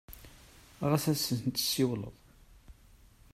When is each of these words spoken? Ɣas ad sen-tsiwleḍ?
Ɣas 0.89 1.05
ad 1.11 1.17
sen-tsiwleḍ? 1.25 2.15